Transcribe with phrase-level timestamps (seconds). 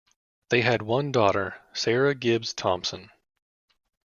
[0.49, 3.11] They had one daughter, Sarah Gibbs Thompson.